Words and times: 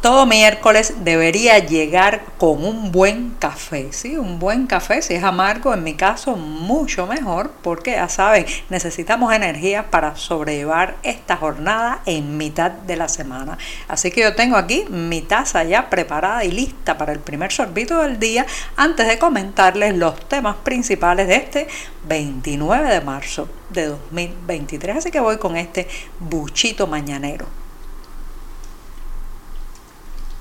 Todo 0.00 0.24
miércoles 0.24 0.94
debería 1.04 1.58
llegar 1.58 2.22
con 2.38 2.64
un 2.64 2.90
buen 2.90 3.30
café, 3.38 3.92
¿sí? 3.92 4.16
Un 4.16 4.38
buen 4.38 4.66
café, 4.66 5.02
si 5.02 5.14
es 5.14 5.22
amargo, 5.22 5.74
en 5.74 5.84
mi 5.84 5.94
caso, 5.94 6.36
mucho 6.36 7.06
mejor, 7.06 7.50
porque 7.62 7.92
ya 7.92 8.08
saben, 8.08 8.46
necesitamos 8.70 9.32
energía 9.34 9.90
para 9.90 10.16
sobrellevar 10.16 10.96
esta 11.02 11.36
jornada 11.36 12.00
en 12.06 12.38
mitad 12.38 12.70
de 12.70 12.96
la 12.96 13.08
semana. 13.08 13.58
Así 13.88 14.10
que 14.10 14.22
yo 14.22 14.34
tengo 14.34 14.56
aquí 14.56 14.84
mi 14.88 15.20
taza 15.20 15.64
ya 15.64 15.90
preparada 15.90 16.44
y 16.44 16.50
lista 16.50 16.96
para 16.96 17.12
el 17.12 17.20
primer 17.20 17.52
sorbito 17.52 18.00
del 18.02 18.18
día, 18.18 18.46
antes 18.76 19.06
de 19.06 19.18
comentarles 19.18 19.96
los 19.96 20.18
temas 20.28 20.56
principales 20.56 21.28
de 21.28 21.36
este 21.36 21.68
29 22.06 22.88
de 22.88 23.00
marzo 23.02 23.48
de 23.68 23.86
2023. 23.86 24.96
Así 24.96 25.10
que 25.10 25.20
voy 25.20 25.36
con 25.36 25.56
este 25.56 25.86
buchito 26.18 26.86
mañanero. 26.86 27.69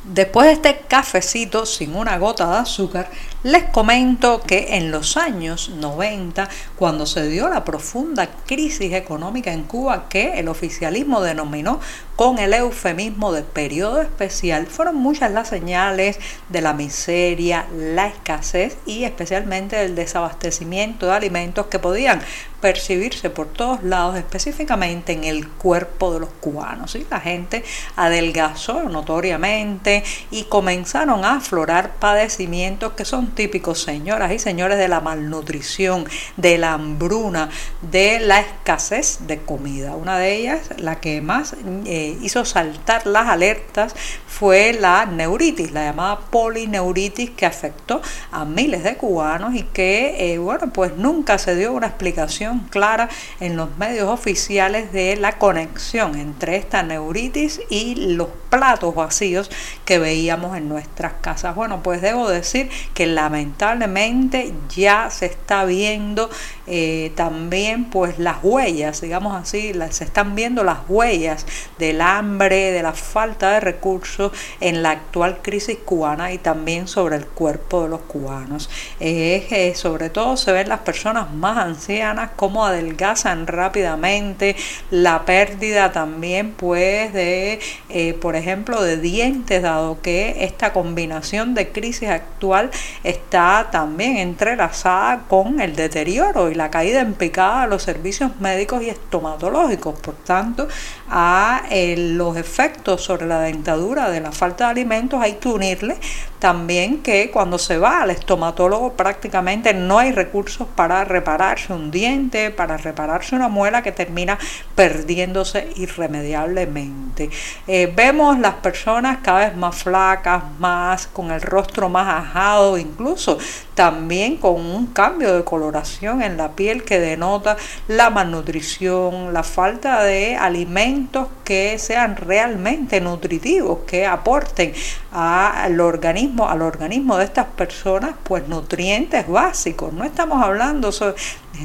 Después 0.03 0.48
de 0.48 0.53
este 0.53 0.85
cafecito 0.88 1.66
sin 1.66 1.95
una 1.95 2.17
gota 2.17 2.49
de 2.49 2.58
azúcar, 2.58 3.12
les 3.43 3.63
comento 3.66 4.41
que 4.41 4.75
en 4.75 4.91
los 4.91 5.16
años 5.16 5.70
90, 5.70 6.49
cuando 6.75 7.05
se 7.05 7.27
dio 7.27 7.47
la 7.47 7.63
profunda 7.63 8.30
crisis 8.45 8.91
económica 8.91 9.53
en 9.53 9.63
Cuba 9.63 10.09
que 10.09 10.39
el 10.39 10.49
oficialismo 10.49 11.21
denominó 11.21 11.80
con 12.17 12.38
el 12.38 12.53
eufemismo 12.53 13.31
de 13.31 13.44
periodo 13.44 14.02
especial, 14.02 14.67
fueron 14.67 14.97
muchas 14.97 15.31
las 15.31 15.47
señales 15.47 16.19
de 16.50 16.59
la 16.59 16.73
miseria, 16.73 17.66
la 17.73 18.08
escasez 18.08 18.78
y 18.86 19.05
especialmente 19.05 19.81
el 19.85 19.95
desabastecimiento 19.95 21.06
de 21.06 21.13
alimentos 21.13 21.67
que 21.67 21.80
podían 21.80 22.22
percibirse 22.59 23.30
por 23.30 23.47
todos 23.47 23.83
lados, 23.83 24.17
específicamente 24.17 25.13
en 25.13 25.23
el 25.23 25.47
cuerpo 25.47 26.13
de 26.13 26.19
los 26.19 26.30
cubanos. 26.41 26.95
y 26.95 27.08
La 27.09 27.22
gente 27.22 27.63
adelgazó 27.95 28.83
notoriamente 28.89 30.03
y 30.30 30.44
comenzaron 30.44 31.23
a 31.23 31.38
aflorar 31.38 31.95
padecimientos 31.95 32.94
que 32.94 33.06
son 33.06 33.28
típicos, 33.31 33.81
señoras 33.81 34.31
y 34.31 34.39
señores, 34.39 34.77
de 34.77 34.88
la 34.88 35.02
malnutrición, 35.02 36.05
de 36.38 36.58
la 36.58 36.73
hambruna, 36.73 37.49
de 37.81 38.19
la 38.19 38.39
escasez 38.39 39.19
de 39.27 39.39
comida. 39.39 39.95
Una 39.95 40.17
de 40.17 40.35
ellas, 40.35 40.69
la 40.77 40.99
que 40.99 41.22
más 41.22 41.55
eh, 41.85 42.17
hizo 42.22 42.45
saltar 42.45 43.05
las 43.05 43.27
alertas, 43.27 43.95
fue 44.27 44.73
la 44.73 45.05
neuritis, 45.05 45.72
la 45.72 45.85
llamada 45.85 46.19
polineuritis 46.19 47.31
que 47.31 47.45
afectó 47.45 48.02
a 48.31 48.45
miles 48.45 48.83
de 48.83 48.95
cubanos 48.95 49.55
y 49.55 49.63
que, 49.63 50.33
eh, 50.33 50.38
bueno, 50.38 50.72
pues 50.72 50.95
nunca 50.95 51.38
se 51.38 51.55
dio 51.55 51.73
una 51.73 51.88
explicación 51.88 52.61
clara 52.69 53.09
en 53.39 53.57
los 53.57 53.77
medios 53.77 54.07
oficiales 54.07 54.91
de 54.91 55.16
la 55.17 55.38
conexión 55.38 56.16
entre 56.16 56.55
esta 56.55 56.83
neuritis 56.83 57.61
y 57.69 57.95
los 57.95 58.30
platos 58.50 58.95
vacíos 58.95 59.50
que 59.85 60.00
veíamos 60.00 60.57
en 60.57 60.69
nuestras 60.69 61.13
casas. 61.22 61.55
Bueno, 61.55 61.83
pues 61.83 62.02
debo 62.02 62.30
decir 62.30 62.69
que 62.94 63.05
lamentablemente 63.22 64.53
ya 64.70 65.09
se 65.09 65.25
está 65.25 65.66
viendo 65.66 66.30
eh, 66.70 67.12
también 67.16 67.86
pues 67.86 68.20
las 68.20 68.38
huellas, 68.44 69.02
digamos 69.02 69.36
así, 69.36 69.73
se 69.89 70.03
están 70.03 70.36
viendo 70.36 70.64
las 70.64 70.80
huellas 70.88 71.48
del 71.80 72.00
hambre, 72.02 72.72
de 72.72 72.84
la 72.84 72.94
falta 72.94 73.52
de 73.52 73.59
recursos 73.59 74.31
en 74.59 74.84
la 74.84 74.92
actual 74.92 75.40
crisis 75.42 75.78
cubana 75.84 76.31
y 76.31 76.38
también 76.38 76.88
sobre 76.88 77.16
el 77.16 77.25
cuerpo 77.25 77.84
de 77.84 77.90
los 77.90 78.02
cubanos. 78.02 78.69
Eh, 79.00 79.74
sobre 79.75 80.09
todo 80.09 80.38
se 80.38 80.52
ven 80.52 80.69
las 80.69 80.81
personas 80.81 81.34
más 81.34 81.58
ancianas 81.58 82.31
como 82.35 82.66
adelgazan 82.66 83.47
rápidamente, 83.47 84.56
la 84.91 85.25
pérdida 85.25 85.91
también 85.91 86.52
pues 86.52 87.12
de, 87.13 87.59
eh, 87.90 88.13
por 88.13 88.35
ejemplo, 88.35 88.84
de 88.84 88.97
dientes, 88.97 89.63
dado 89.63 90.02
que 90.02 90.44
esta 90.44 90.72
combinación 90.72 91.56
de 91.56 91.72
crisis 91.72 92.09
actual 92.09 92.69
está 93.03 93.69
también 93.72 94.18
entrelazada 94.18 95.24
con 95.28 95.59
el 95.62 95.75
deterioro 95.75 96.52
y 96.52 96.59
la 96.59 96.70
caída 96.70 97.02
en 97.02 97.14
picada 97.14 97.64
de 97.64 97.70
los 97.70 97.81
servicios 97.81 98.40
médicos 98.40 98.84
y 98.84 98.90
estomatológicos. 98.90 100.00
Por 100.00 100.14
tanto, 100.14 100.68
a 101.09 101.64
eh, 101.72 101.96
los 101.97 102.38
efectos 102.38 103.02
sobre 103.03 103.25
la 103.25 103.40
dentadura 103.40 104.12
de 104.12 104.22
la 104.22 104.31
falta 104.31 104.66
de 104.66 104.72
alimentos 104.72 105.20
hay 105.20 105.34
que 105.34 105.47
unirle 105.47 105.97
también 106.40 107.03
que 107.03 107.30
cuando 107.31 107.58
se 107.58 107.78
va 107.78 108.02
al 108.02 108.12
estomatólogo 108.12 108.94
prácticamente 108.94 109.74
no 109.74 110.00
hay 110.00 110.14
recursos 110.14 110.68
para 110.74 111.03
repararse 111.03 111.74
un 111.74 111.92
diente, 111.92 112.50
para 112.50 112.78
repararse 112.78 113.36
una 113.36 113.50
muela 113.50 113.84
que 113.84 113.91
termina 113.91 114.40
perdiéndose 114.74 115.70
irremediablemente. 115.76 117.30
Eh, 117.68 117.91
vemos 117.94 118.40
las 118.40 118.56
personas 118.56 119.20
cada 119.22 119.50
vez 119.50 119.58
más 119.58 119.84
flacas, 119.84 120.44
más 120.59 121.08
con 121.08 121.31
el 121.31 121.41
rostro 121.41 121.90
más 121.90 122.08
ajado, 122.08 122.78
incluso 122.78 123.38
también 123.76 124.38
con 124.38 124.56
un 124.56 124.88
cambio 124.88 125.36
de 125.36 125.44
coloración 125.44 126.22
en 126.22 126.38
la 126.38 126.48
piel 126.55 126.83
que 126.83 126.99
denota 126.99 127.57
la 127.87 128.09
malnutrición, 128.09 129.33
la 129.33 129.43
falta 129.43 130.03
de 130.03 130.35
alimentos 130.35 131.27
que 131.43 131.77
sean 131.79 132.15
realmente 132.15 133.01
nutritivos, 133.01 133.79
que 133.87 134.05
aporten 134.05 134.73
al 135.11 135.79
organismo 135.79 136.47
al 136.47 136.61
organismo 136.61 137.17
de 137.17 137.25
estas 137.25 137.47
personas, 137.47 138.11
pues 138.23 138.47
nutrientes 138.47 139.27
básicos. 139.27 139.93
No 139.93 140.03
estamos 140.03 140.43
hablando, 140.43 140.91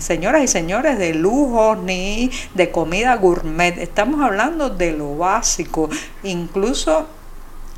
señoras 0.00 0.42
y 0.42 0.48
señores, 0.48 0.98
de 0.98 1.14
lujos 1.14 1.78
ni 1.78 2.30
de 2.54 2.70
comida 2.70 3.16
gourmet. 3.16 3.78
Estamos 3.78 4.20
hablando 4.20 4.70
de 4.70 4.92
lo 4.92 5.16
básico. 5.16 5.88
Incluso 6.22 7.06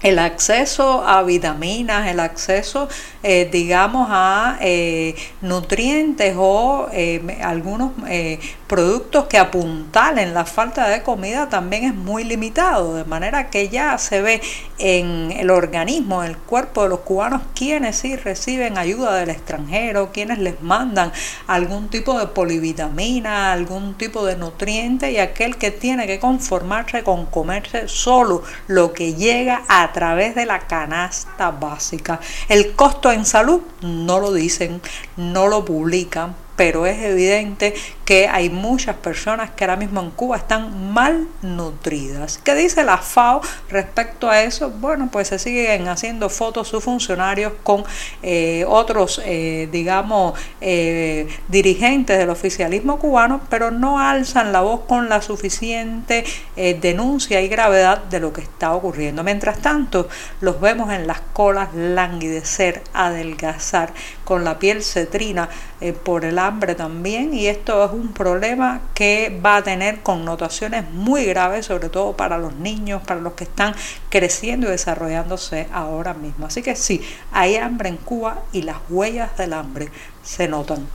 el 0.07 0.21
acceso 0.21 1.05
a 1.05 1.25
vitaminas, 1.25 2.07
el 2.07 2.21
acceso, 2.21 2.89
eh, 3.25 3.49
digamos, 3.51 4.07
a 4.09 4.57
eh, 4.61 5.17
nutrientes 5.41 6.37
o 6.39 6.87
eh, 6.93 7.21
algunos 7.43 7.91
productos 8.67 9.27
que 9.27 9.39
apuntalen 9.39 10.35
la 10.35 10.45
falta 10.45 10.89
de 10.89 11.03
comida 11.03 11.49
también 11.49 11.85
es 11.85 11.95
muy 11.95 12.25
limitado, 12.25 12.97
de 12.97 13.05
manera 13.05 13.49
que 13.49 13.69
ya 13.69 13.97
se 13.99 14.21
ve 14.21 14.41
en 14.79 15.33
el 15.33 15.51
organismo, 15.51 16.23
en 16.25 16.31
el 16.31 16.37
cuerpo 16.37 16.83
de 16.83 16.89
los 16.89 17.01
cubanos, 17.01 17.43
quienes 17.55 17.97
sí 17.97 18.17
reciben 18.17 18.77
ayuda 18.77 19.15
del 19.15 19.31
extranjero, 19.31 20.11
quienes 20.13 20.39
les 20.39 20.61
mandan 20.63 21.13
algún 21.47 21.89
tipo 21.89 22.19
de 22.19 22.27
polivitamina, 22.27 23.53
algún 23.53 23.95
tipo 23.95 24.25
de 24.27 24.37
nutriente 24.37 25.13
y 25.13 25.19
aquel 25.19 25.57
que 25.57 25.71
tiene 25.71 26.07
que 26.07 26.19
conformarse 26.19 27.03
con 27.03 27.27
comerse 27.27 27.89
solo 27.89 28.43
lo 28.67 28.93
que 28.93 29.15
llega 29.15 29.63
a 29.69 29.93
través 29.93 30.35
de 30.35 30.47
la 30.47 30.61
canasta 30.61 31.51
básica. 31.51 32.21
El 32.49 32.75
costo 32.75 33.13
en 33.13 33.25
salud 33.25 33.63
no 33.83 34.19
lo 34.19 34.33
dicen, 34.33 34.81
no 35.17 35.47
lo 35.47 35.65
publican, 35.65 36.35
pero 36.57 36.87
es 36.87 37.01
evidente 37.03 37.75
que 38.07 38.29
hay 38.29 38.51
muchas 38.51 38.97
personas 38.97 39.51
que 39.51 39.65
ahora 39.65 39.77
mismo 39.77 40.01
en 40.01 40.11
Cuba 40.11 40.37
están 40.37 40.93
malnutridas. 40.93 42.39
¿Qué 42.43 42.55
dice 42.55 42.85
la 42.85 42.99
FAO 42.99 43.43
respecto 43.69 44.31
a 44.31 44.43
eso? 44.43 44.71
Bueno, 44.71 45.09
pues 45.11 45.29
se 45.29 45.39
siguen 45.41 45.89
haciendo 45.89 46.29
fotos 46.31 46.69
sus 46.69 46.85
funcionarios 46.85 47.53
con 47.65 47.85
eh, 48.23 48.65
otros, 48.69 49.21
eh, 49.25 49.69
digamos, 49.73 50.39
eh, 50.61 51.27
dirigentes 51.49 52.17
del 52.17 52.31
oficialismo 52.31 52.99
cubano, 52.99 53.41
pero 53.51 53.73
no 53.73 53.99
alzan 53.99 54.53
la 54.53 54.61
voz 54.61 54.83
con 54.87 55.09
la 55.09 55.21
suficiente 55.21 56.25
denuncia 56.57 57.41
y 57.43 57.49
gravedad 57.49 58.05
de 58.05 58.21
lo 58.21 58.33
que 58.33 58.41
está 58.41 58.73
ocurriendo. 58.73 59.23
Mientras 59.25 59.59
tanto, 59.59 60.09
los 60.41 60.61
vemos 60.61 60.93
en 60.93 61.07
las 61.07 61.21
colas 61.33 61.75
languidecer, 61.75 62.83
adelgazar, 62.95 63.93
con 64.25 64.45
la 64.45 64.59
piel 64.59 64.83
cetrina 64.83 65.49
por 66.05 66.25
el 66.25 66.39
hambre 66.47 66.75
también, 66.75 67.35
y 67.35 67.47
esto 67.47 67.85
es 67.85 67.93
un 67.93 68.13
problema 68.13 68.81
que 68.95 69.41
va 69.45 69.57
a 69.57 69.63
tener 69.63 70.03
connotaciones 70.03 70.91
muy 70.91 71.25
graves, 71.25 71.67
sobre 71.67 71.89
todo 71.89 72.17
para 72.17 72.39
los 72.39 72.55
niños, 72.55 73.03
para 73.03 73.21
los 73.21 73.35
que 73.35 73.45
están 73.45 73.75
creciendo 74.09 74.69
y 74.69 74.71
desarrollándose 74.71 75.69
ahora 75.73 76.15
mismo. 76.15 76.47
Así 76.47 76.63
que 76.63 76.77
sí, 76.77 77.03
hay 77.33 77.57
hambre 77.57 77.89
en 77.89 77.97
Cuba 77.97 78.43
y 78.53 78.63
las 78.63 78.79
huellas 78.89 79.37
del 79.37 79.53
hambre 79.53 79.89
se 80.23 80.49
notan. 80.49 80.87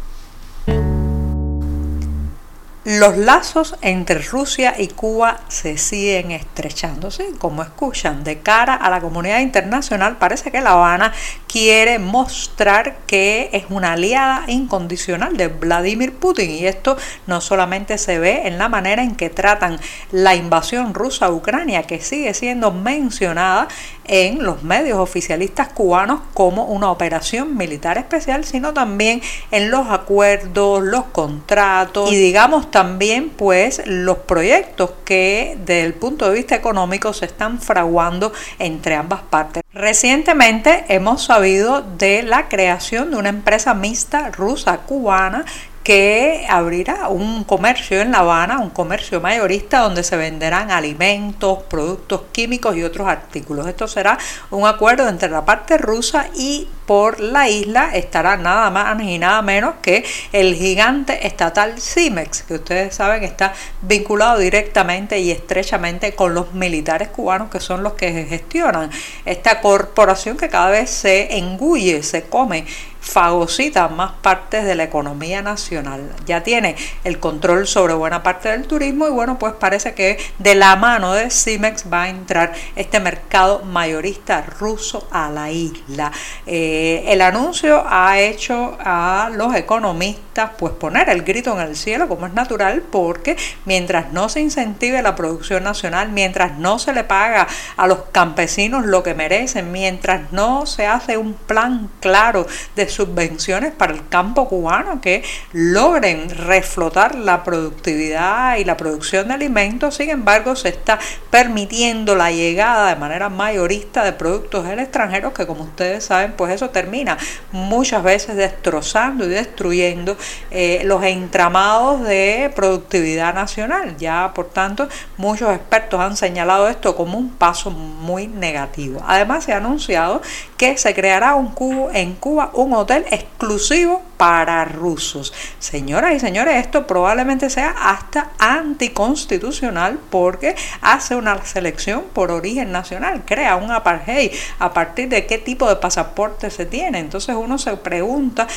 Los 2.83 3.15
lazos 3.15 3.75
entre 3.81 4.17
Rusia 4.23 4.73
y 4.75 4.87
Cuba 4.87 5.41
se 5.49 5.77
siguen 5.77 6.31
estrechando, 6.31 7.11
¿sí? 7.11 7.25
Como 7.37 7.61
escuchan, 7.61 8.23
de 8.23 8.39
cara 8.39 8.73
a 8.73 8.89
la 8.89 8.99
comunidad 8.99 9.39
internacional, 9.39 10.17
parece 10.17 10.49
que 10.49 10.61
La 10.61 10.71
Habana 10.71 11.13
quiere 11.47 11.99
mostrar 11.99 12.97
que 13.05 13.51
es 13.53 13.65
una 13.69 13.91
aliada 13.91 14.45
incondicional 14.47 15.37
de 15.37 15.49
Vladimir 15.49 16.15
Putin. 16.15 16.49
Y 16.49 16.65
esto 16.65 16.97
no 17.27 17.39
solamente 17.39 17.99
se 17.99 18.17
ve 18.17 18.47
en 18.47 18.57
la 18.57 18.67
manera 18.67 19.03
en 19.03 19.15
que 19.15 19.29
tratan 19.29 19.79
la 20.11 20.33
invasión 20.33 20.95
rusa 20.95 21.27
a 21.27 21.31
Ucrania, 21.31 21.83
que 21.83 22.01
sigue 22.01 22.33
siendo 22.33 22.71
mencionada 22.71 23.67
en 24.05 24.43
los 24.43 24.63
medios 24.63 24.97
oficialistas 24.97 25.67
cubanos 25.69 26.21
como 26.33 26.65
una 26.65 26.89
operación 26.89 27.55
militar 27.55 27.99
especial, 27.99 28.43
sino 28.43 28.73
también 28.73 29.21
en 29.51 29.69
los 29.69 29.87
acuerdos, 29.87 30.81
los 30.81 31.05
contratos 31.05 32.11
y 32.11 32.15
digamos 32.15 32.70
también 32.71 33.29
pues 33.29 33.81
los 33.85 34.17
proyectos 34.19 34.91
que 35.05 35.57
desde 35.59 35.83
el 35.83 35.93
punto 35.93 36.29
de 36.29 36.35
vista 36.35 36.55
económico 36.55 37.13
se 37.13 37.25
están 37.25 37.59
fraguando 37.59 38.33
entre 38.59 38.95
ambas 38.95 39.21
partes. 39.21 39.63
Recientemente 39.73 40.85
hemos 40.87 41.23
sabido 41.23 41.81
de 41.81 42.23
la 42.23 42.49
creación 42.49 43.11
de 43.11 43.17
una 43.17 43.29
empresa 43.29 43.73
mixta 43.73 44.31
rusa-cubana 44.31 45.45
que 45.83 46.45
abrirá 46.47 47.07
un 47.09 47.43
comercio 47.43 48.01
en 48.01 48.11
La 48.11 48.19
Habana, 48.19 48.59
un 48.59 48.69
comercio 48.69 49.19
mayorista 49.19 49.79
donde 49.79 50.03
se 50.03 50.15
venderán 50.15 50.69
alimentos, 50.69 51.63
productos 51.63 52.21
químicos 52.31 52.75
y 52.75 52.83
otros 52.83 53.07
artículos. 53.07 53.67
Esto 53.67 53.87
será 53.87 54.17
un 54.51 54.67
acuerdo 54.67 55.07
entre 55.09 55.29
la 55.29 55.43
parte 55.43 55.77
rusa 55.77 56.27
y 56.35 56.67
por 56.85 57.19
la 57.19 57.49
isla 57.49 57.91
estará 57.95 58.37
nada 58.37 58.69
más 58.69 58.97
ni 58.97 59.17
nada 59.17 59.41
menos 59.41 59.75
que 59.81 60.03
el 60.31 60.55
gigante 60.55 61.25
estatal 61.27 61.79
Cimex, 61.79 62.43
que 62.43 62.55
ustedes 62.55 62.95
saben 62.95 63.23
está 63.23 63.53
vinculado 63.81 64.39
directamente 64.39 65.19
y 65.19 65.31
estrechamente 65.31 66.13
con 66.13 66.33
los 66.33 66.53
militares 66.53 67.09
cubanos 67.09 67.49
que 67.49 67.59
son 67.59 67.83
los 67.83 67.93
que 67.93 68.25
gestionan 68.25 68.89
esta 69.25 69.61
corporación 69.61 70.37
que 70.37 70.49
cada 70.49 70.69
vez 70.69 70.89
se 70.89 71.37
engulle, 71.37 72.03
se 72.03 72.23
come 72.23 72.65
fagocita 73.01 73.87
más 73.89 74.11
partes 74.21 74.63
de 74.63 74.75
la 74.75 74.83
economía 74.83 75.41
nacional. 75.41 76.13
Ya 76.25 76.43
tiene 76.43 76.75
el 77.03 77.19
control 77.19 77.67
sobre 77.67 77.95
buena 77.95 78.21
parte 78.21 78.49
del 78.49 78.67
turismo 78.67 79.07
y 79.07 79.11
bueno, 79.11 79.39
pues 79.39 79.53
parece 79.53 79.93
que 79.93 80.19
de 80.37 80.55
la 80.55 80.75
mano 80.75 81.13
de 81.13 81.29
Cimex 81.31 81.91
va 81.91 82.03
a 82.03 82.09
entrar 82.09 82.53
este 82.75 82.99
mercado 82.99 83.63
mayorista 83.65 84.43
ruso 84.43 85.07
a 85.11 85.29
la 85.29 85.51
isla. 85.51 86.11
Eh, 86.45 86.70
el 87.07 87.21
anuncio 87.21 87.83
ha 87.87 88.19
hecho 88.19 88.77
a 88.79 89.29
los 89.33 89.55
economistas 89.55 90.30
pues 90.57 90.73
poner 90.73 91.09
el 91.09 91.23
grito 91.23 91.53
en 91.59 91.67
el 91.67 91.75
cielo 91.75 92.07
como 92.07 92.25
es 92.25 92.33
natural 92.33 92.83
porque 92.89 93.35
mientras 93.65 94.13
no 94.13 94.29
se 94.29 94.39
incentive 94.39 95.01
la 95.01 95.15
producción 95.15 95.63
nacional, 95.63 96.11
mientras 96.11 96.57
no 96.57 96.79
se 96.79 96.93
le 96.93 97.03
paga 97.03 97.47
a 97.75 97.87
los 97.87 97.99
campesinos 98.11 98.85
lo 98.85 99.03
que 99.03 99.13
merecen, 99.13 99.71
mientras 99.71 100.31
no 100.31 100.65
se 100.65 100.87
hace 100.87 101.17
un 101.17 101.33
plan 101.33 101.89
claro 101.99 102.47
de 102.75 102.87
subvenciones 102.87 103.73
para 103.73 103.93
el 103.93 104.07
campo 104.07 104.47
cubano 104.47 105.01
que 105.01 105.23
logren 105.51 106.29
reflotar 106.29 107.15
la 107.15 107.43
productividad 107.43 108.57
y 108.57 108.63
la 108.63 108.77
producción 108.77 109.27
de 109.27 109.33
alimentos. 109.33 109.95
Sin 109.95 110.09
embargo, 110.09 110.55
se 110.55 110.69
está 110.69 110.97
permitiendo 111.29 112.15
la 112.15 112.31
llegada 112.31 112.89
de 112.89 112.95
manera 112.95 113.29
mayorista 113.29 114.03
de 114.03 114.13
productos 114.13 114.65
del 114.65 114.79
extranjero 114.79 115.33
que 115.33 115.45
como 115.45 115.63
ustedes 115.63 116.05
saben, 116.05 116.33
pues 116.33 116.53
eso 116.53 116.69
termina 116.69 117.17
muchas 117.51 118.01
veces 118.01 118.35
destrozando 118.37 119.25
y 119.25 119.29
destruyendo 119.29 120.17
eh, 120.51 120.81
los 120.85 121.03
entramados 121.03 122.01
de 122.01 122.51
productividad 122.55 123.33
nacional. 123.33 123.97
Ya, 123.97 124.31
por 124.33 124.49
tanto, 124.49 124.87
muchos 125.17 125.53
expertos 125.53 125.99
han 125.99 126.17
señalado 126.17 126.67
esto 126.67 126.95
como 126.95 127.17
un 127.17 127.29
paso 127.29 127.71
muy 127.71 128.27
negativo. 128.27 129.01
Además, 129.07 129.43
se 129.45 129.53
ha 129.53 129.57
anunciado 129.57 130.21
que 130.57 130.77
se 130.77 130.93
creará 130.93 131.35
un 131.35 131.51
cubo 131.51 131.89
en 131.93 132.13
Cuba 132.15 132.51
un 132.53 132.73
hotel 132.73 133.05
exclusivo 133.11 134.01
para 134.17 134.63
rusos. 134.65 135.33
Señoras 135.57 136.13
y 136.13 136.19
señores, 136.19 136.57
esto 136.57 136.85
probablemente 136.85 137.49
sea 137.49 137.71
hasta 137.71 138.29
anticonstitucional 138.37 139.97
porque 140.11 140.55
hace 140.81 141.15
una 141.15 141.43
selección 141.43 142.03
por 142.13 142.29
origen 142.29 142.71
nacional, 142.71 143.23
crea 143.25 143.55
un 143.55 143.71
apartheid 143.71 144.31
a 144.59 144.73
partir 144.73 145.09
de 145.09 145.25
qué 145.25 145.39
tipo 145.39 145.67
de 145.67 145.77
pasaporte 145.77 146.51
se 146.51 146.67
tiene. 146.67 146.99
Entonces 146.99 147.35
uno 147.35 147.57
se 147.57 147.75
pregunta 147.77 148.47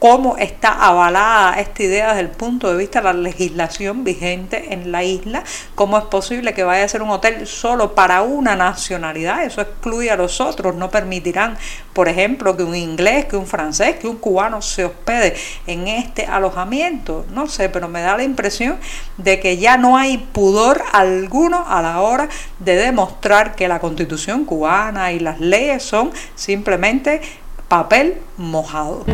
cómo 0.00 0.38
está 0.38 0.72
avalada 0.72 1.60
esta 1.60 1.82
idea 1.82 2.08
desde 2.08 2.20
el 2.22 2.30
punto 2.30 2.70
de 2.70 2.78
vista 2.78 3.00
de 3.00 3.04
la 3.04 3.12
legislación 3.12 4.02
vigente 4.02 4.72
en 4.72 4.90
la 4.90 5.04
isla, 5.04 5.44
cómo 5.74 5.98
es 5.98 6.04
posible 6.04 6.54
que 6.54 6.64
vaya 6.64 6.84
a 6.84 6.88
ser 6.88 7.02
un 7.02 7.10
hotel 7.10 7.46
solo 7.46 7.94
para 7.94 8.22
una 8.22 8.56
nacionalidad, 8.56 9.44
eso 9.44 9.60
excluye 9.60 10.10
a 10.10 10.16
los 10.16 10.40
otros, 10.40 10.74
no 10.74 10.90
permitirán, 10.90 11.58
por 11.92 12.08
ejemplo, 12.08 12.56
que 12.56 12.62
un 12.62 12.74
inglés, 12.74 13.26
que 13.26 13.36
un 13.36 13.46
francés, 13.46 13.96
que 13.96 14.08
un 14.08 14.16
cubano 14.16 14.62
se 14.62 14.86
hospede 14.86 15.36
en 15.66 15.86
este 15.86 16.24
alojamiento, 16.24 17.26
no 17.34 17.46
sé, 17.46 17.68
pero 17.68 17.86
me 17.86 18.00
da 18.00 18.16
la 18.16 18.22
impresión 18.22 18.78
de 19.18 19.38
que 19.38 19.58
ya 19.58 19.76
no 19.76 19.98
hay 19.98 20.16
pudor 20.16 20.82
alguno 20.92 21.66
a 21.68 21.82
la 21.82 22.00
hora 22.00 22.30
de 22.58 22.76
demostrar 22.76 23.54
que 23.54 23.68
la 23.68 23.80
constitución 23.80 24.46
cubana 24.46 25.12
y 25.12 25.20
las 25.20 25.40
leyes 25.40 25.82
son 25.82 26.10
simplemente 26.34 27.20
papel 27.68 28.16
mojado. 28.38 29.04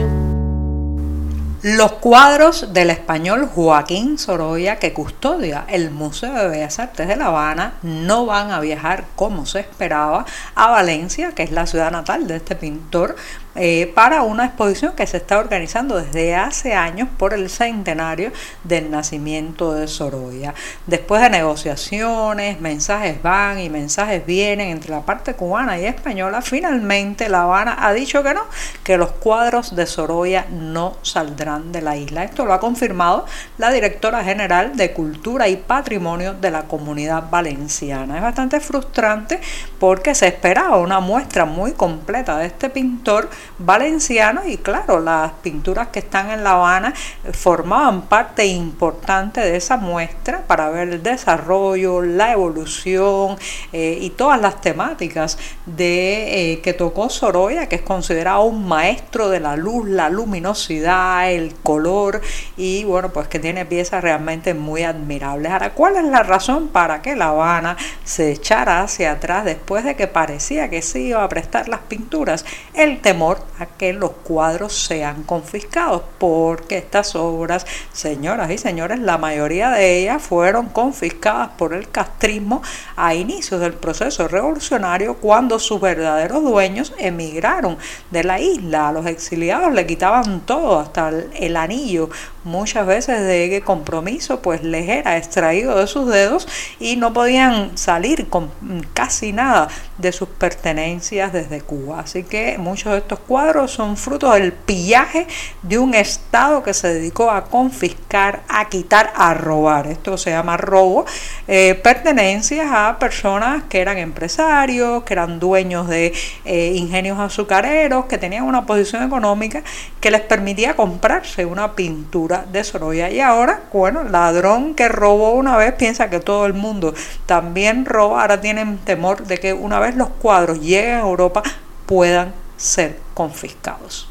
Los 1.69 1.95
cuadros 1.95 2.73
del 2.73 2.91
español 2.91 3.51
Joaquín 3.53 4.19
Sorolla, 4.19 4.77
que 4.77 4.93
custodia 4.93 5.65
el 5.67 5.91
Museo 5.91 6.33
de 6.33 6.47
Bellas 6.47 6.79
Artes 6.79 7.09
de 7.09 7.17
La 7.17 7.27
Habana, 7.27 7.73
no 7.83 8.25
van 8.25 8.53
a 8.53 8.61
viajar 8.61 9.07
como 9.17 9.47
se 9.47 9.59
esperaba 9.59 10.27
a 10.55 10.71
Valencia, 10.71 11.33
que 11.33 11.43
es 11.43 11.51
la 11.51 11.67
ciudad 11.67 11.91
natal 11.91 12.29
de 12.29 12.37
este 12.37 12.55
pintor, 12.55 13.17
eh, 13.57 13.93
para 13.95 14.23
una 14.23 14.47
exposición 14.47 14.95
que 14.95 15.07
se 15.07 15.19
está 15.19 15.39
organizando 15.39 16.01
desde 16.01 16.35
hace 16.35 16.75
años 16.75 17.09
por 17.17 17.35
el 17.35 17.49
centenario 17.51 18.33
del 18.65 18.91
nacimiento 18.91 19.73
de 19.73 19.89
Sorolla. 19.89 20.55
Después 20.87 21.23
de 21.23 21.31
negociaciones, 21.31 22.61
mensajes 22.61 23.23
van 23.23 23.59
y 23.59 23.71
mensajes 23.71 24.25
vienen 24.25 24.69
entre 24.69 24.91
la 24.91 25.03
parte 25.03 25.35
cubana 25.35 25.79
y 25.79 25.87
española, 25.87 26.43
finalmente 26.43 27.29
La 27.29 27.43
Habana 27.43 27.77
ha 27.81 27.93
dicho 27.93 28.23
que 28.23 28.35
no, 28.35 28.43
que 28.85 28.97
los 28.97 29.13
cuadros 29.13 29.75
de 29.75 29.87
Sorolla 29.87 30.47
no 30.51 30.97
saldrán 31.03 31.73
de 31.73 31.83
la 31.83 31.97
isla. 31.97 32.25
Esto 32.25 32.45
lo 32.45 32.53
ha 32.53 32.61
confirmado 32.61 33.27
la 33.59 33.71
directora 33.71 34.23
general 34.25 34.77
de 34.77 34.93
Cultura 34.93 35.49
y 35.49 35.57
Patrimonio 35.57 36.35
de 36.35 36.51
la 36.51 36.65
Comunidad 36.65 37.31
Valenciana. 37.31 38.17
Es 38.17 38.23
bastante 38.23 38.61
frustrante 38.61 39.41
porque 39.79 40.15
se 40.15 40.29
esperaba 40.29 40.79
una 40.79 41.01
muestra 41.01 41.45
muy 41.45 41.73
completa 41.73 42.39
de 42.39 42.47
este 42.47 42.71
pintor 42.71 43.29
valenciano 43.59 44.43
y 44.47 44.59
claro, 44.59 45.01
las 45.01 45.33
pinturas 45.43 45.89
que 45.89 46.01
están 46.01 46.31
en 46.31 46.45
La 46.45 46.53
Habana 46.53 46.95
formaban 47.33 48.03
parte 48.03 48.47
importante 48.47 49.41
de 49.41 49.57
esa 49.57 49.77
muestra 49.77 50.43
para 50.47 50.69
ver 50.71 50.89
el 50.89 51.03
desarrollo, 51.03 52.03
la 52.03 52.33
evolución 52.33 53.37
eh, 53.73 53.99
y 54.01 54.11
todas 54.11 54.41
las 54.41 54.61
temáticas 54.61 55.39
de 55.65 56.53
eh, 56.53 56.61
que 56.61 56.73
tocó 56.73 57.09
Sorolla, 57.09 57.69
que 57.69 57.77
es 57.77 57.83
considerado 57.83 58.45
un 58.45 58.67
maestro 58.67 59.29
de 59.29 59.41
la 59.41 59.57
luz, 59.57 59.89
la 59.89 60.09
luminosidad, 60.11 61.31
el 61.31 61.55
color 61.55 62.21
y 62.57 62.85
bueno, 62.85 63.11
pues 63.13 63.29
que 63.29 63.39
tiene 63.39 63.65
piezas 63.65 64.03
realmente 64.03 64.55
muy 64.55 64.83
admirables. 64.83 65.53
Ahora, 65.53 65.73
¿cuál 65.73 65.97
es 65.97 66.05
la 66.05 66.23
razón 66.23 66.69
para 66.69 67.03
que 67.03 67.17
La 67.17 67.29
Habana 67.29 67.77
se 68.05 68.33
echara 68.33 68.83
hacia 68.83 69.13
atrás 69.13 69.45
después 69.45 69.85
de 69.85 69.97
que 69.97 70.07
parecía 70.07 70.71
que 70.71 70.83
se 70.83 71.01
iba 71.01 71.23
a 71.23 71.29
prestar 71.29 71.69
las 71.69 71.81
pinturas? 71.81 72.45
El 72.75 73.01
temor 73.01 73.36
a 73.59 73.67
que 73.67 73.93
los 73.93 74.11
cuadros 74.11 74.73
sean 74.75 75.23
confiscados, 75.23 76.03
porque 76.19 76.79
estas 76.79 77.15
obras, 77.15 77.67
señoras 77.93 78.51
y 78.51 78.59
señores, 78.59 78.99
la 79.01 79.19
mayoría 79.19 79.71
de 79.71 80.01
ellas 80.01 80.23
fueron 80.23 80.69
confiscadas 80.69 81.51
por 81.57 81.75
el 81.75 81.89
castrismo 81.91 82.63
a 82.97 83.15
inicios 83.15 83.61
del 83.61 83.75
proceso 83.75 84.29
revolucionario 84.29 85.17
cuando 85.17 85.59
sus 85.59 85.81
verdaderos 85.81 86.43
dueños 86.43 86.93
emigraron 86.99 87.79
de 88.11 88.25
la 88.25 88.41
isla. 88.41 88.89
A 88.89 88.93
los 88.93 89.07
exiliados 89.07 89.73
le 89.73 89.87
quitaban 89.87 90.41
todo, 90.41 90.79
hasta 90.79 91.11
el, 91.35 91.57
anillo, 91.57 92.11
muchas 92.47 92.87
veces 92.87 93.21
de 93.27 93.61
compromiso 93.65 94.41
pues 94.41 94.63
les 94.63 94.89
era 94.89 95.17
extraído 95.17 95.77
de 95.79 95.87
sus 95.87 96.09
dedos 96.09 96.47
y 96.79 96.97
no 96.97 97.13
podían 97.13 97.77
salir 97.77 98.29
con 98.29 98.51
casi 98.95 99.33
nada 99.33 99.69
de 99.99 100.13
sus 100.13 100.29
pertenencias 100.29 101.33
desde 101.33 101.61
Cuba. 101.61 102.01
Así 102.01 102.23
que 102.23 102.57
muchos 102.59 102.93
de 102.93 102.99
estos 102.99 103.19
cuadros 103.19 103.73
son 103.73 103.97
fruto 103.97 104.31
del 104.33 104.53
pillaje 104.53 105.27
de 105.63 105.79
un 105.79 105.95
Estado 105.95 106.63
que 106.63 106.73
se 106.73 106.89
dedicó 106.89 107.31
a 107.31 107.45
confiscar, 107.45 108.43
a 108.49 108.69
quitar, 108.69 109.13
a 109.17 109.35
robar. 109.35 109.89
Esto 109.89 110.17
se 110.17 110.31
llama 110.31 110.57
robo. 110.57 111.05
Eh, 111.49 111.75
pertenencias 111.83 112.69
a 112.71 112.99
personas 112.99 113.65
que 113.65 113.81
eran 113.81 113.99
empresarios, 113.99 115.03
que 115.03 115.15
eran 115.15 115.41
dueños 115.41 115.89
de 115.89 116.13
eh, 116.45 116.73
ingenios 116.77 117.19
azucareros, 117.19 118.07
que 118.07 118.19
tenían 118.19 118.45
una 118.45 118.67
posición 118.67 119.03
económica 119.03 119.63
que 120.01 120.11
les 120.11 120.21
permitía 120.21 120.77
comprarse 120.77 121.45
una 121.45 121.75
pintura 121.75 122.36
de 122.45 122.65
Sorolla. 122.65 123.11
Y 123.11 123.21
ahora, 123.21 123.63
bueno, 123.73 124.05
ladrón 124.05 124.75
que 124.75 124.89
robó 124.89 125.33
una 125.33 125.57
vez 125.57 125.73
piensa 125.75 126.11
que 126.11 126.21
todo 126.21 126.47
el 126.47 126.55
mundo 126.55 126.95
también 127.27 127.85
roba. 127.85 128.23
Ahora 128.23 128.41
tienen 128.41 128.79
temor 128.79 129.27
de 129.27 129.39
que 129.39 129.53
una 129.53 129.79
vez 129.79 129.97
los 129.97 130.09
cuadros 130.09 130.61
lleguen 130.61 130.97
a 130.97 131.01
Europa 131.01 131.43
puedan 131.87 132.35
ser 132.57 132.99
confiscados. 133.15 134.09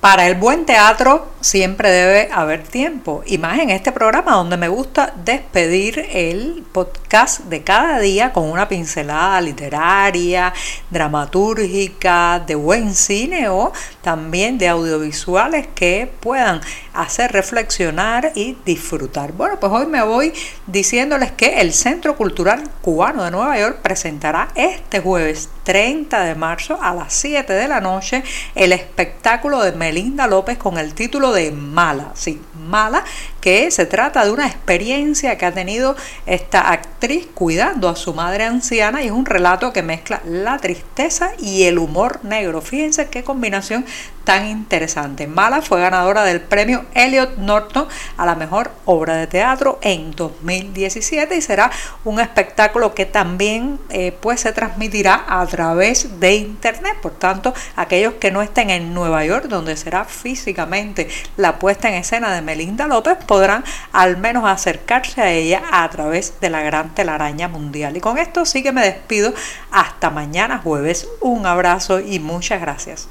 Para 0.00 0.26
el 0.26 0.36
buen 0.36 0.66
teatro 0.66 1.32
siempre 1.46 1.92
debe 1.92 2.28
haber 2.32 2.64
tiempo, 2.64 3.22
y 3.24 3.38
más 3.38 3.60
en 3.60 3.70
este 3.70 3.92
programa 3.92 4.32
donde 4.32 4.56
me 4.56 4.66
gusta 4.66 5.14
despedir 5.24 6.04
el 6.10 6.64
podcast 6.72 7.44
de 7.44 7.62
cada 7.62 8.00
día 8.00 8.32
con 8.32 8.50
una 8.50 8.66
pincelada 8.66 9.40
literaria, 9.40 10.52
dramatúrgica, 10.90 12.42
de 12.44 12.56
buen 12.56 12.96
cine 12.96 13.48
o 13.48 13.72
también 14.02 14.58
de 14.58 14.66
audiovisuales 14.66 15.68
que 15.72 16.10
puedan 16.18 16.60
hacer 16.92 17.30
reflexionar 17.30 18.32
y 18.34 18.58
disfrutar. 18.64 19.30
Bueno, 19.30 19.60
pues 19.60 19.70
hoy 19.70 19.86
me 19.86 20.02
voy 20.02 20.32
diciéndoles 20.66 21.30
que 21.30 21.60
el 21.60 21.72
Centro 21.72 22.16
Cultural 22.16 22.68
Cubano 22.82 23.22
de 23.22 23.30
Nueva 23.30 23.56
York 23.56 23.78
presentará 23.82 24.48
este 24.56 24.98
jueves 24.98 25.48
30 25.62 26.24
de 26.24 26.34
marzo 26.34 26.78
a 26.82 26.92
las 26.94 27.12
7 27.12 27.52
de 27.52 27.68
la 27.68 27.80
noche 27.80 28.24
el 28.54 28.72
espectáculo 28.72 29.62
de 29.62 29.72
Melinda 29.72 30.26
López 30.26 30.58
con 30.58 30.78
el 30.78 30.94
título 30.94 31.32
de 31.32 31.35
Mala. 31.50 32.12
Sí, 32.14 32.40
Mala, 32.68 33.04
que 33.46 33.70
se 33.70 33.86
trata 33.86 34.24
de 34.24 34.32
una 34.32 34.48
experiencia 34.48 35.38
que 35.38 35.46
ha 35.46 35.54
tenido 35.54 35.94
esta 36.26 36.72
actriz 36.72 37.28
cuidando 37.32 37.88
a 37.88 37.94
su 37.94 38.12
madre 38.12 38.42
anciana 38.42 39.04
y 39.04 39.06
es 39.06 39.12
un 39.12 39.24
relato 39.24 39.72
que 39.72 39.84
mezcla 39.84 40.20
la 40.24 40.58
tristeza 40.58 41.30
y 41.38 41.62
el 41.62 41.78
humor 41.78 42.24
negro. 42.24 42.60
Fíjense 42.60 43.06
qué 43.06 43.22
combinación 43.22 43.86
tan 44.26 44.48
interesante. 44.48 45.28
Mala 45.28 45.62
fue 45.62 45.80
ganadora 45.80 46.24
del 46.24 46.40
premio 46.40 46.84
Elliot 46.94 47.36
Norton 47.38 47.86
a 48.16 48.26
la 48.26 48.34
mejor 48.34 48.72
obra 48.84 49.14
de 49.14 49.28
teatro 49.28 49.78
en 49.82 50.10
2017 50.10 51.36
y 51.36 51.40
será 51.40 51.70
un 52.04 52.18
espectáculo 52.18 52.92
que 52.92 53.06
también 53.06 53.78
eh, 53.88 54.12
pues 54.20 54.40
se 54.40 54.52
transmitirá 54.52 55.24
a 55.28 55.46
través 55.46 56.18
de 56.18 56.34
internet. 56.34 56.96
Por 57.00 57.12
tanto, 57.12 57.54
aquellos 57.76 58.14
que 58.14 58.32
no 58.32 58.42
estén 58.42 58.70
en 58.70 58.92
Nueva 58.92 59.24
York, 59.24 59.44
donde 59.44 59.76
será 59.76 60.04
físicamente 60.04 61.06
la 61.36 61.60
puesta 61.60 61.88
en 61.88 61.94
escena 61.94 62.34
de 62.34 62.42
Melinda 62.42 62.88
López, 62.88 63.16
podrán 63.36 63.64
al 63.92 64.16
menos 64.16 64.46
acercarse 64.46 65.20
a 65.20 65.30
ella 65.30 65.60
a 65.70 65.86
través 65.90 66.40
de 66.40 66.48
la 66.48 66.62
gran 66.62 66.94
telaraña 66.94 67.48
mundial. 67.48 67.94
Y 67.94 68.00
con 68.00 68.16
esto 68.16 68.46
sí 68.46 68.62
que 68.62 68.72
me 68.72 68.82
despido. 68.82 69.34
Hasta 69.70 70.08
mañana 70.08 70.56
jueves. 70.64 71.06
Un 71.20 71.44
abrazo 71.44 72.00
y 72.00 72.18
muchas 72.18 72.62
gracias. 72.62 73.10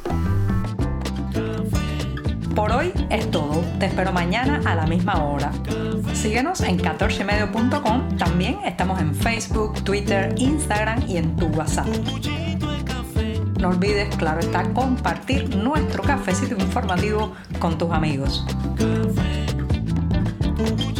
Por 2.55 2.71
hoy 2.71 2.91
es 3.11 3.29
todo. 3.29 3.63
Te 3.77 3.85
espero 3.85 4.11
mañana 4.13 4.63
a 4.65 4.73
la 4.73 4.87
misma 4.87 5.23
hora. 5.23 5.51
Síguenos 6.15 6.61
en 6.61 6.79
14medio.com. 6.79 8.17
También 8.17 8.57
estamos 8.65 8.99
en 8.99 9.13
Facebook, 9.13 9.83
Twitter, 9.83 10.33
Instagram 10.37 11.07
y 11.07 11.17
en 11.17 11.35
tu 11.35 11.45
WhatsApp. 11.49 11.85
No 13.59 13.69
olvides, 13.69 14.15
claro 14.15 14.39
está, 14.39 14.63
compartir 14.73 15.55
nuestro 15.55 16.01
cafecito 16.01 16.55
informativo 16.55 17.35
con 17.59 17.77
tus 17.77 17.91
amigos. 17.91 18.43
Thank 20.57 20.79
you. 20.89 20.94